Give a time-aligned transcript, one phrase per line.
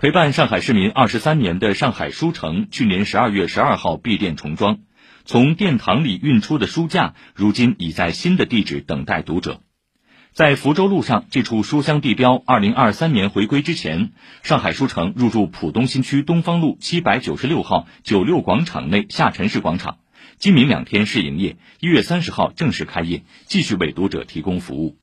[0.00, 4.78] 陪伴上海市民二十三年的上海书城去年十二月十二号闭店重装。
[5.24, 9.60] 从殿堂里运出的书架如今已在新的地址等待读者。
[10.32, 14.12] 在福州路上这处书香地标二零二三年回归之前
[14.44, 19.98] 上海书城入驻浦东新区东方路七百九十六号九六广场内下沉式广场。
[20.36, 24.96] 今明两天试营业一月三十号正式开业继续为读者提供服务。